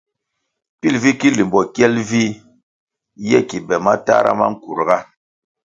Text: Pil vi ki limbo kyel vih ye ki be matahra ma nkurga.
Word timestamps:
Pil 0.79 0.95
vi 1.03 1.11
ki 1.19 1.29
limbo 1.37 1.59
kyel 1.73 1.95
vih 2.09 2.35
ye 3.29 3.37
ki 3.49 3.57
be 3.67 3.75
matahra 3.85 4.31
ma 4.39 4.45
nkurga. 4.53 4.97